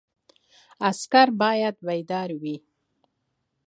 [0.89, 2.55] عسکر باید بیدار وي